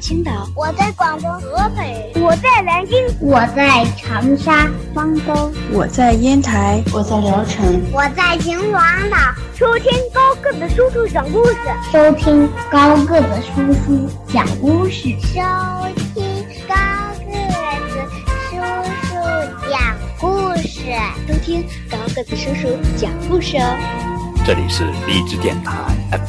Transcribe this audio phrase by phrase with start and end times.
[0.00, 9.16] 青岛，我在广东河北，我在南京，我在长沙、方舟，我在烟台，我在聊城，我在秦皇岛。
[9.54, 11.54] 收听高个子叔叔讲故事，
[11.92, 15.38] 收听高个子叔叔讲故事，收
[16.14, 16.74] 听高
[17.20, 17.32] 个
[17.86, 17.94] 子
[18.50, 18.56] 叔
[19.06, 19.14] 叔
[19.70, 20.80] 讲故事，
[21.28, 23.76] 收听高个子叔叔讲故事哦。
[24.44, 25.72] 这里是荔枝电台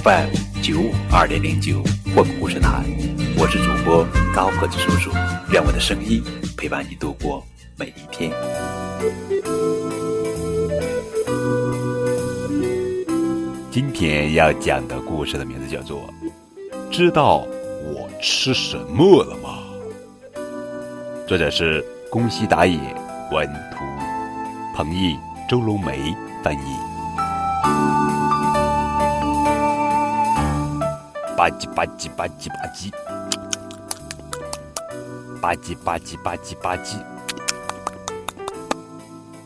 [0.03, 0.29] FM
[0.61, 1.81] 九五二点零九
[2.15, 2.83] 混故事台，
[3.39, 5.09] 我是主播高个子叔叔，
[5.51, 6.23] 愿我的声音
[6.55, 7.43] 陪伴你度过
[7.75, 8.31] 每一天。
[13.71, 16.01] 今天要讲的故事的名字叫做
[16.91, 17.37] 《知道
[17.83, 19.57] 我吃什么了吗》，
[21.27, 22.77] 作者是宫西达也，
[23.31, 23.83] 文图，
[24.75, 25.17] 彭毅、
[25.49, 26.92] 周龙梅翻译。
[31.35, 32.91] 吧唧吧唧吧唧吧唧，
[35.41, 36.97] 吧唧吧唧吧唧吧唧，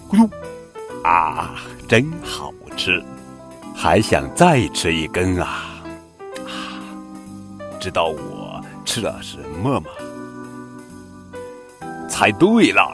[0.10, 0.30] 咕噜
[1.04, 1.56] 啊，
[1.88, 3.04] 真好吃，
[3.76, 5.82] 还想再吃一根啊！
[6.46, 6.84] 啊，
[7.80, 9.88] 知道我吃了什么吗？
[12.10, 12.92] 猜对了，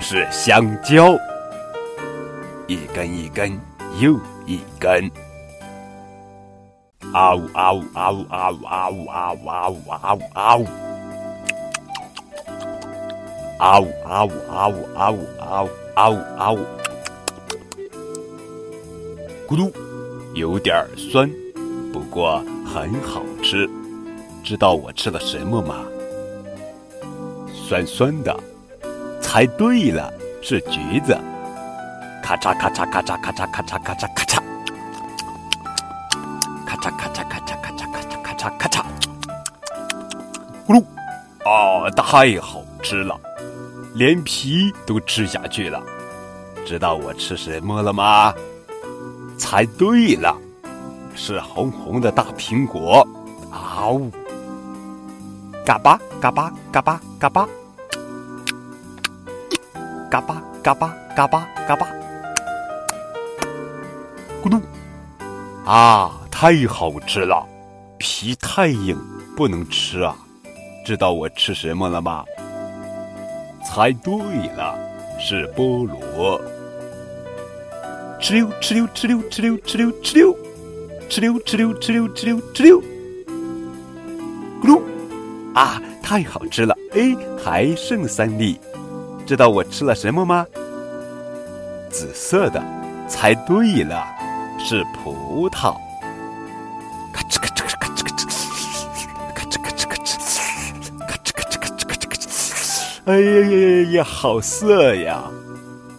[0.00, 1.14] 是香蕉，
[2.66, 3.60] 一根一根
[3.98, 5.10] 又一根。
[7.12, 10.66] 啊呜啊呜啊呜啊呜啊呜啊呜啊呜啊呜啊呜，
[13.58, 16.58] 啊呜啊呜啊呜啊呜啊呜啊呜啊呜，
[19.48, 19.72] 咕噜，
[20.34, 21.28] 有点酸，
[21.92, 23.68] 不过很好吃。
[24.44, 25.84] 知道我吃了什么吗？
[27.52, 28.34] 酸酸的，
[29.20, 31.16] 猜对了，是橘子。
[32.22, 34.40] 咔嚓咔嚓咔嚓咔嚓咔嚓咔嚓咔嚓。
[36.80, 38.82] 咔嚓咔嚓咔嚓咔嚓咔嚓咔嚓咔嚓，
[40.66, 40.82] 咕噜！
[41.44, 43.18] 啊，太好吃了，
[43.94, 45.82] 连皮都吃下去了。
[46.64, 48.32] 知道我吃什么了吗？
[49.36, 50.34] 猜对了，
[51.14, 53.06] 是红红的大苹果。
[53.50, 54.10] 啊呜！
[55.66, 57.46] 嘎巴嘎巴嘎巴嘎巴，
[60.10, 61.86] 嘎巴嘎巴嘎巴嘎巴，
[64.42, 64.60] 咕噜！
[65.66, 66.19] 啊！
[66.40, 67.46] 太好吃了，
[67.98, 68.98] 皮太硬，
[69.36, 70.16] 不能吃啊！
[70.86, 72.24] 知道我吃什么了吗？
[73.62, 74.14] 猜对
[74.56, 74.74] 了，
[75.18, 76.40] 是菠萝。
[78.18, 80.34] 哧溜哧溜哧溜哧溜哧溜哧溜，
[81.10, 82.82] 哧溜哧溜哧溜哧溜哧溜，
[84.62, 84.82] 咕噜！
[85.52, 86.74] 啊，太好吃了！
[86.92, 87.14] 哎，
[87.44, 88.58] 还剩三粒，
[89.26, 90.46] 知道我吃了什么吗？
[91.90, 92.64] 紫色的，
[93.06, 94.02] 猜对了，
[94.58, 95.76] 是葡萄。
[103.10, 105.20] 哎呀呀呀呀，好涩呀，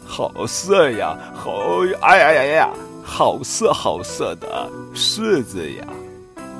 [0.05, 2.69] 好涩呀，好哎呀呀呀，
[3.03, 5.85] 好涩好涩的柿子呀，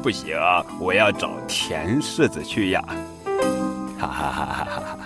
[0.03, 0.35] 不行，
[0.77, 2.83] 我要找甜柿子去呀，
[3.97, 5.00] 哈哈哈哈哈哈。